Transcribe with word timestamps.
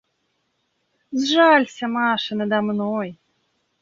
Сжалься, 1.19 1.85
Маша, 1.95 2.33
надо 2.35 2.59
мной; 2.67 3.09